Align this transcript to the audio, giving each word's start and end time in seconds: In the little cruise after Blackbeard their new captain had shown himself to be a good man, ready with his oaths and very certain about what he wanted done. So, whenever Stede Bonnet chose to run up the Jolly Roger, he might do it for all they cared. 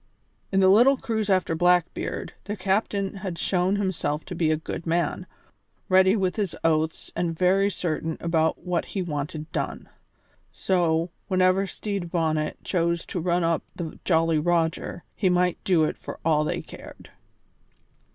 In 0.51 0.61
the 0.61 0.67
little 0.67 0.97
cruise 0.97 1.29
after 1.29 1.53
Blackbeard 1.53 2.33
their 2.45 2.55
new 2.55 2.63
captain 2.63 3.13
had 3.17 3.37
shown 3.37 3.75
himself 3.75 4.25
to 4.25 4.33
be 4.33 4.49
a 4.49 4.57
good 4.57 4.87
man, 4.87 5.27
ready 5.89 6.15
with 6.15 6.37
his 6.37 6.55
oaths 6.63 7.11
and 7.15 7.37
very 7.37 7.69
certain 7.69 8.17
about 8.19 8.65
what 8.65 8.85
he 8.85 9.03
wanted 9.03 9.51
done. 9.51 9.89
So, 10.51 11.11
whenever 11.27 11.67
Stede 11.67 12.09
Bonnet 12.09 12.57
chose 12.63 13.05
to 13.05 13.19
run 13.19 13.43
up 13.43 13.61
the 13.75 13.99
Jolly 14.03 14.39
Roger, 14.39 15.03
he 15.15 15.29
might 15.29 15.63
do 15.63 15.83
it 15.83 15.99
for 15.99 16.17
all 16.25 16.43
they 16.45 16.63
cared. 16.63 17.11